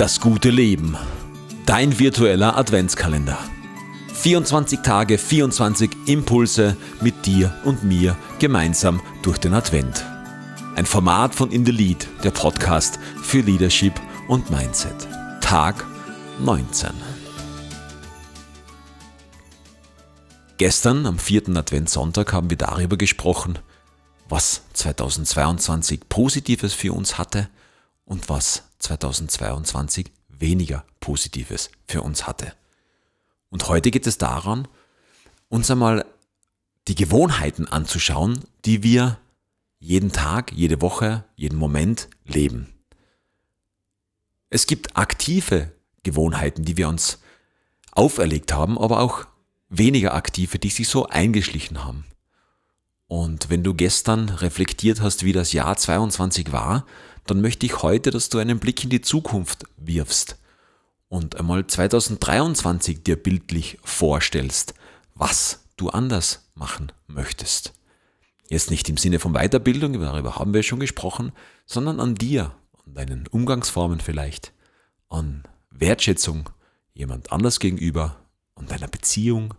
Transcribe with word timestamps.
Das 0.00 0.18
gute 0.18 0.48
Leben. 0.48 0.96
Dein 1.66 1.98
virtueller 1.98 2.56
Adventskalender. 2.56 3.36
24 4.14 4.80
Tage, 4.80 5.18
24 5.18 5.90
Impulse 6.06 6.74
mit 7.02 7.26
dir 7.26 7.54
und 7.66 7.84
mir 7.84 8.16
gemeinsam 8.38 9.02
durch 9.20 9.36
den 9.36 9.52
Advent. 9.52 10.06
Ein 10.74 10.86
Format 10.86 11.34
von 11.34 11.52
In 11.52 11.66
the 11.66 11.70
Lead, 11.70 12.08
der 12.24 12.30
Podcast 12.30 12.98
für 13.22 13.40
Leadership 13.40 13.92
und 14.26 14.48
Mindset. 14.48 15.06
Tag 15.42 15.84
19. 16.38 16.92
Gestern, 20.56 21.04
am 21.04 21.18
vierten 21.18 21.58
Adventssonntag, 21.58 22.32
haben 22.32 22.48
wir 22.48 22.56
darüber 22.56 22.96
gesprochen, 22.96 23.58
was 24.30 24.62
2022 24.72 26.08
Positives 26.08 26.72
für 26.72 26.94
uns 26.94 27.18
hatte 27.18 27.50
und 28.06 28.30
was 28.30 28.62
2022 28.80 30.10
weniger 30.28 30.84
Positives 31.00 31.70
für 31.86 32.02
uns 32.02 32.26
hatte. 32.26 32.52
Und 33.48 33.68
heute 33.68 33.90
geht 33.90 34.06
es 34.06 34.18
daran, 34.18 34.68
uns 35.48 35.70
einmal 35.70 36.04
die 36.88 36.94
Gewohnheiten 36.94 37.68
anzuschauen, 37.68 38.40
die 38.64 38.82
wir 38.82 39.18
jeden 39.78 40.12
Tag, 40.12 40.52
jede 40.52 40.80
Woche, 40.80 41.24
jeden 41.36 41.58
Moment 41.58 42.08
leben. 42.24 42.68
Es 44.50 44.66
gibt 44.66 44.96
aktive 44.96 45.72
Gewohnheiten, 46.02 46.64
die 46.64 46.76
wir 46.76 46.88
uns 46.88 47.20
auferlegt 47.92 48.52
haben, 48.52 48.78
aber 48.78 49.00
auch 49.00 49.26
weniger 49.68 50.14
aktive, 50.14 50.58
die 50.58 50.70
sich 50.70 50.88
so 50.88 51.06
eingeschlichen 51.06 51.84
haben. 51.84 52.04
Und 53.06 53.50
wenn 53.50 53.64
du 53.64 53.74
gestern 53.74 54.28
reflektiert 54.28 55.00
hast, 55.00 55.24
wie 55.24 55.32
das 55.32 55.52
Jahr 55.52 55.76
22 55.76 56.52
war, 56.52 56.86
dann 57.30 57.40
möchte 57.40 57.64
ich 57.64 57.82
heute, 57.82 58.10
dass 58.10 58.28
du 58.28 58.38
einen 58.38 58.58
Blick 58.58 58.82
in 58.82 58.90
die 58.90 59.02
Zukunft 59.02 59.64
wirfst 59.76 60.36
und 61.08 61.36
einmal 61.36 61.64
2023 61.64 63.04
dir 63.04 63.14
bildlich 63.16 63.78
vorstellst, 63.84 64.74
was 65.14 65.64
du 65.76 65.90
anders 65.90 66.50
machen 66.54 66.90
möchtest. 67.06 67.72
Jetzt 68.48 68.70
nicht 68.70 68.88
im 68.88 68.96
Sinne 68.96 69.20
von 69.20 69.34
Weiterbildung, 69.34 69.92
darüber 70.00 70.36
haben 70.36 70.52
wir 70.52 70.64
schon 70.64 70.80
gesprochen, 70.80 71.30
sondern 71.66 72.00
an 72.00 72.16
dir, 72.16 72.52
an 72.84 72.94
deinen 72.94 73.26
Umgangsformen 73.28 74.00
vielleicht, 74.00 74.52
an 75.08 75.44
Wertschätzung 75.70 76.50
jemand 76.94 77.30
anders 77.30 77.60
gegenüber, 77.60 78.16
an 78.56 78.66
deiner 78.66 78.88
Beziehung, 78.88 79.54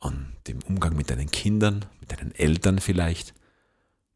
an 0.00 0.36
dem 0.48 0.58
Umgang 0.66 0.96
mit 0.96 1.08
deinen 1.08 1.30
Kindern, 1.30 1.84
mit 2.00 2.10
deinen 2.10 2.34
Eltern 2.34 2.80
vielleicht. 2.80 3.32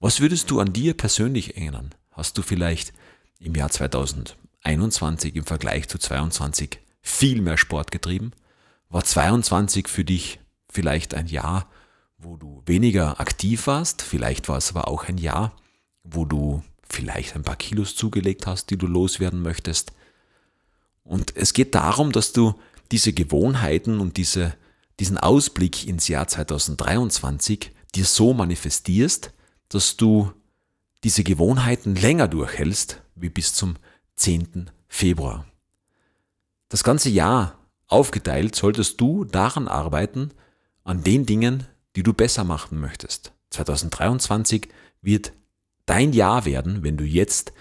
Was 0.00 0.20
würdest 0.20 0.50
du 0.50 0.60
an 0.60 0.74
dir 0.74 0.94
persönlich 0.94 1.56
ändern? 1.56 1.94
Hast 2.22 2.38
du 2.38 2.42
vielleicht 2.42 2.92
im 3.40 3.56
Jahr 3.56 3.68
2021 3.68 5.34
im 5.34 5.44
Vergleich 5.44 5.88
zu 5.88 5.98
22 5.98 6.78
viel 7.00 7.42
mehr 7.42 7.58
Sport 7.58 7.90
getrieben? 7.90 8.30
War 8.90 9.02
22 9.02 9.88
für 9.88 10.04
dich 10.04 10.38
vielleicht 10.70 11.14
ein 11.14 11.26
Jahr, 11.26 11.68
wo 12.18 12.36
du 12.36 12.62
weniger 12.64 13.18
aktiv 13.18 13.66
warst? 13.66 14.02
Vielleicht 14.02 14.48
war 14.48 14.56
es 14.56 14.70
aber 14.70 14.86
auch 14.86 15.08
ein 15.08 15.18
Jahr, 15.18 15.56
wo 16.04 16.24
du 16.24 16.62
vielleicht 16.88 17.34
ein 17.34 17.42
paar 17.42 17.56
Kilos 17.56 17.96
zugelegt 17.96 18.46
hast, 18.46 18.70
die 18.70 18.78
du 18.78 18.86
loswerden 18.86 19.42
möchtest. 19.42 19.90
Und 21.02 21.36
es 21.36 21.54
geht 21.54 21.74
darum, 21.74 22.12
dass 22.12 22.32
du 22.32 22.54
diese 22.92 23.12
Gewohnheiten 23.12 23.98
und 23.98 24.16
diese 24.16 24.54
diesen 25.00 25.18
Ausblick 25.18 25.88
ins 25.88 26.06
Jahr 26.06 26.28
2023 26.28 27.72
dir 27.96 28.04
so 28.04 28.32
manifestierst, 28.32 29.32
dass 29.68 29.96
du 29.96 30.30
diese 31.04 31.24
Gewohnheiten 31.24 31.94
länger 31.94 32.28
durchhältst 32.28 33.02
wie 33.14 33.28
bis 33.28 33.54
zum 33.54 33.76
10. 34.16 34.70
Februar. 34.88 35.46
Das 36.68 36.84
ganze 36.84 37.10
Jahr 37.10 37.58
aufgeteilt 37.86 38.54
solltest 38.54 39.00
du 39.00 39.24
daran 39.24 39.68
arbeiten, 39.68 40.30
an 40.84 41.02
den 41.02 41.26
Dingen, 41.26 41.66
die 41.96 42.02
du 42.02 42.12
besser 42.12 42.44
machen 42.44 42.80
möchtest. 42.80 43.32
2023 43.50 44.68
wird 45.02 45.32
dein 45.86 46.12
Jahr 46.12 46.44
werden, 46.44 46.82
wenn 46.82 46.96
du 46.96 47.04
jetzt 47.04 47.52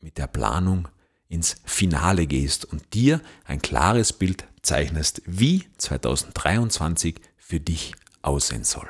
mit 0.00 0.18
der 0.18 0.26
Planung 0.26 0.88
ins 1.28 1.56
Finale 1.64 2.26
gehst 2.26 2.64
und 2.64 2.94
dir 2.94 3.20
ein 3.44 3.62
klares 3.62 4.12
Bild 4.12 4.44
zeichnest, 4.60 5.22
wie 5.26 5.64
2023 5.78 7.20
für 7.36 7.58
dich 7.58 7.94
aussehen 8.20 8.64
soll. 8.64 8.88